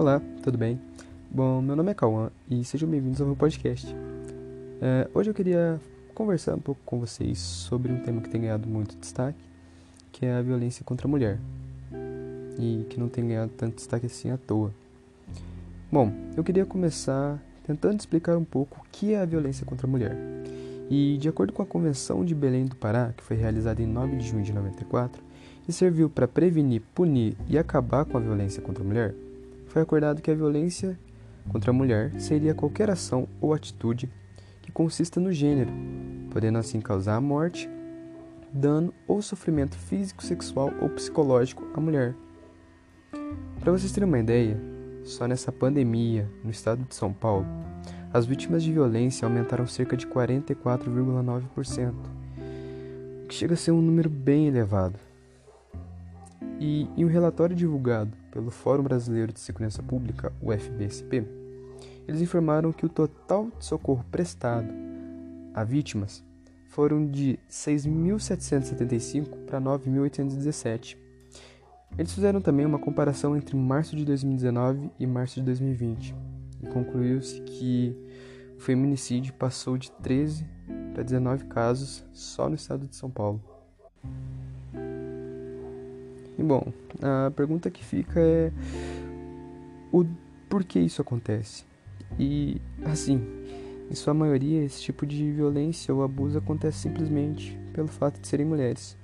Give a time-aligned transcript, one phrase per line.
[0.00, 0.80] Olá, tudo bem?
[1.30, 3.86] Bom, meu nome é Cauã e sejam bem-vindos ao meu podcast.
[4.80, 5.78] É, hoje eu queria
[6.14, 9.38] conversar um pouco com vocês sobre um tema que tem ganhado muito destaque,
[10.10, 11.38] que é a violência contra a mulher,
[12.58, 14.72] e que não tem ganhado tanto destaque assim à toa.
[15.92, 19.90] Bom, eu queria começar tentando explicar um pouco o que é a violência contra a
[19.90, 20.16] mulher.
[20.88, 24.16] E, de acordo com a Convenção de Belém do Pará, que foi realizada em 9
[24.16, 25.22] de junho de 94,
[25.68, 29.14] e serviu para prevenir, punir e acabar com a violência contra a mulher,
[29.70, 30.98] foi acordado que a violência
[31.48, 34.10] contra a mulher seria qualquer ação ou atitude
[34.60, 35.70] que consista no gênero,
[36.28, 37.70] podendo assim causar a morte,
[38.52, 42.16] dano ou sofrimento físico, sexual ou psicológico à mulher.
[43.60, 44.60] Para vocês terem uma ideia,
[45.04, 47.46] só nessa pandemia, no estado de São Paulo,
[48.12, 51.94] as vítimas de violência aumentaram cerca de 44,9%,
[53.22, 54.98] o que chega a ser um número bem elevado.
[56.58, 61.24] E em um relatório divulgado pelo Fórum Brasileiro de Segurança Pública, o FBSP,
[62.06, 64.68] eles informaram que o total de socorro prestado
[65.54, 66.24] a vítimas
[66.68, 70.96] foram de 6.775 para 9.817.
[71.98, 76.14] Eles fizeram também uma comparação entre março de 2019 e março de 2020
[76.62, 77.96] e concluiu-se que
[78.56, 80.46] o feminicídio passou de 13
[80.92, 83.42] para 19 casos só no estado de São Paulo.
[86.40, 88.50] E bom, a pergunta que fica é
[89.92, 90.06] o
[90.48, 91.66] por que isso acontece?
[92.18, 93.20] E assim,
[93.90, 98.46] em sua maioria, esse tipo de violência ou abuso acontece simplesmente pelo fato de serem
[98.46, 98.96] mulheres.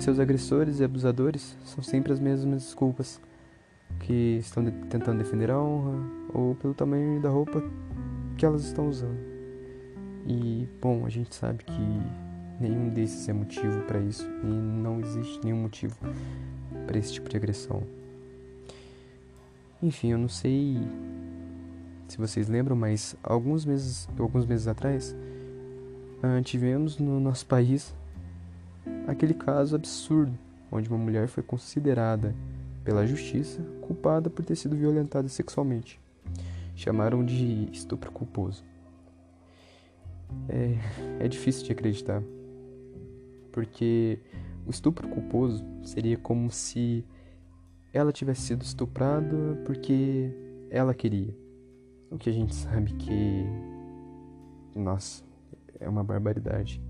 [0.00, 3.20] Seus agressores e abusadores são sempre as mesmas desculpas,
[4.00, 7.62] que estão de tentando defender a honra ou pelo tamanho da roupa
[8.36, 9.20] que elas estão usando.
[10.26, 12.02] E bom, a gente sabe que
[12.62, 15.96] Nenhum desses é motivo para isso e não existe nenhum motivo
[16.86, 17.82] para esse tipo de agressão.
[19.82, 20.78] Enfim, eu não sei
[22.06, 25.12] se vocês lembram, mas alguns meses, alguns meses atrás,
[26.22, 27.92] ah, tivemos no nosso país
[29.08, 30.38] aquele caso absurdo
[30.70, 32.32] onde uma mulher foi considerada
[32.84, 36.00] pela justiça culpada por ter sido violentada sexualmente.
[36.76, 38.62] Chamaram de estupro culposo.
[40.48, 42.22] É, é difícil de acreditar
[43.52, 44.18] porque
[44.66, 47.04] o estupro culposo seria como se
[47.92, 50.30] ela tivesse sido estuprada porque
[50.70, 51.36] ela queria.
[52.10, 53.44] O que a gente sabe que.
[54.74, 55.22] Nossa,
[55.78, 56.80] é uma barbaridade.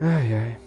[0.00, 0.60] Ai ai.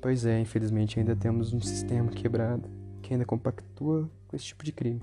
[0.00, 2.68] Pois é, infelizmente ainda temos um sistema quebrado
[3.02, 5.00] que ainda compactua com esse tipo de crime.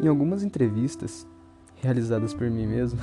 [0.00, 1.26] Em algumas entrevistas,
[1.82, 3.00] realizadas por mim mesmo,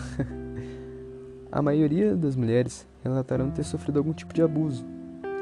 [1.52, 4.86] a maioria das mulheres relataram ter sofrido algum tipo de abuso,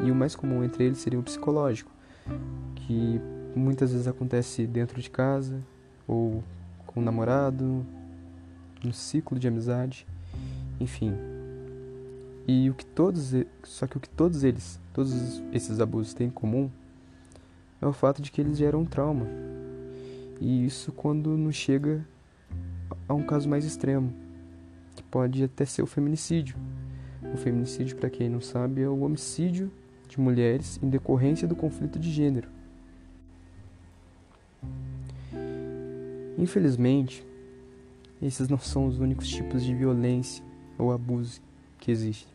[0.03, 1.91] e o mais comum entre eles seria o psicológico,
[2.75, 3.19] que
[3.55, 5.59] muitas vezes acontece dentro de casa,
[6.07, 6.43] ou
[6.85, 7.85] com o namorado,
[8.83, 10.05] no ciclo de amizade,
[10.79, 11.13] enfim.
[12.47, 16.31] E o que todos, só que o que todos eles, todos esses abusos têm em
[16.31, 16.69] comum
[17.81, 19.25] é o fato de que eles geram um trauma.
[20.39, 22.05] E isso quando não chega
[23.07, 24.13] a um caso mais extremo,
[24.95, 26.55] que pode até ser o feminicídio.
[27.33, 29.71] O feminicídio, para quem não sabe, é o homicídio
[30.07, 32.47] de mulheres em decorrência do conflito de gênero.
[36.37, 37.25] Infelizmente,
[38.21, 40.43] esses não são os únicos tipos de violência
[40.77, 41.41] ou abuso
[41.79, 42.33] que existem.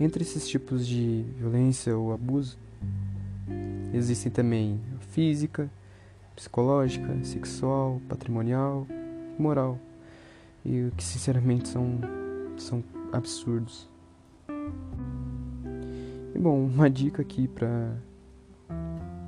[0.00, 2.58] Entre esses tipos de violência ou abuso,
[3.92, 5.70] existem também a física,
[6.34, 8.86] psicológica, sexual, patrimonial
[9.40, 9.78] moral.
[10.64, 11.98] E que sinceramente são,
[12.58, 13.88] são absurdos.
[16.34, 17.94] E bom, uma dica aqui pra,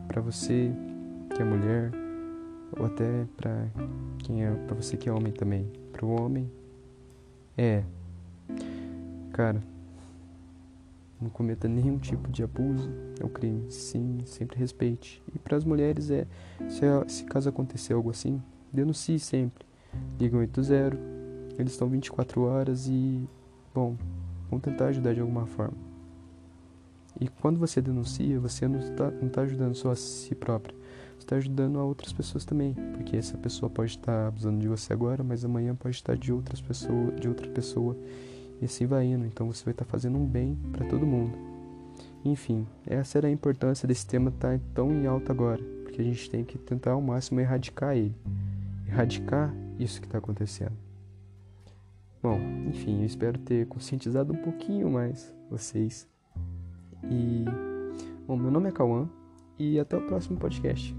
[0.09, 0.71] pra você
[1.35, 1.91] que é mulher,
[2.79, 3.67] ou até pra
[4.19, 5.71] quem é, pra você que é homem também.
[5.93, 6.51] Pro homem
[7.57, 7.85] é,
[9.33, 9.63] cara,
[11.21, 13.71] não cometa nenhum tipo de abuso, é um crime.
[13.71, 15.23] Sim, sempre respeite.
[15.35, 16.27] E para as mulheres é,
[16.69, 18.43] se, se caso acontecer algo assim,
[18.73, 19.65] denuncie sempre.
[20.19, 20.97] Liga 80,
[21.59, 23.29] eles estão 24 horas e,
[23.75, 23.97] bom,
[24.51, 25.77] vão tentar ajudar de alguma forma.
[27.21, 30.75] E quando você denuncia, você não está tá ajudando só a si própria,
[31.17, 34.93] você está ajudando a outras pessoas também, porque essa pessoa pode estar abusando de você
[34.93, 37.97] agora, mas amanhã pode estar de outras pessoas, de outra pessoa
[38.61, 39.27] e assim vai indo.
[39.27, 41.37] Então você vai estar fazendo um bem para todo mundo.
[42.25, 46.05] Enfim, essa era a importância desse tema estar tá tão em alta agora, porque a
[46.05, 48.15] gente tem que tentar ao máximo erradicar ele,
[48.87, 50.77] erradicar isso que está acontecendo.
[52.23, 52.39] Bom,
[52.69, 56.09] enfim, eu espero ter conscientizado um pouquinho mais vocês
[57.11, 57.45] e
[58.27, 59.09] Bom, meu nome é Cauã
[59.59, 60.95] e até o próximo podcast.